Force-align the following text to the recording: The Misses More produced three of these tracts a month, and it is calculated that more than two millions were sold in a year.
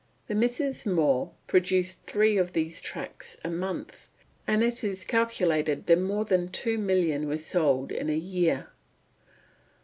The 0.25 0.33
Misses 0.33 0.87
More 0.87 1.31
produced 1.45 2.05
three 2.07 2.35
of 2.35 2.53
these 2.53 2.81
tracts 2.81 3.37
a 3.45 3.51
month, 3.51 4.07
and 4.47 4.63
it 4.63 4.83
is 4.83 5.05
calculated 5.05 5.85
that 5.85 5.99
more 5.99 6.25
than 6.25 6.49
two 6.49 6.79
millions 6.79 7.27
were 7.27 7.37
sold 7.37 7.91
in 7.91 8.09
a 8.09 8.17
year. 8.17 8.69